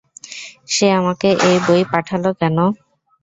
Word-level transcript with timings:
সে 0.67 0.87
আমাকে 0.99 1.29
এই 1.47 1.57
বই 1.65 1.81
পাঠালো 1.91 2.29
কেন? 2.39 2.57